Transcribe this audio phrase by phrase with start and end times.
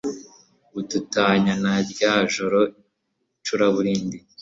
[0.79, 2.61] udutanya na rya joro
[3.45, 4.17] curaburindi